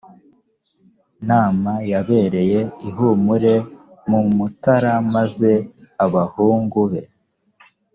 nama 1.29 1.71
yabereye 1.91 2.59
i 2.87 2.89
humure 2.95 3.55
mu 4.09 4.21
mutara 4.37 4.93
maze 5.15 5.51
abahungu 6.05 6.79
be 6.91 7.01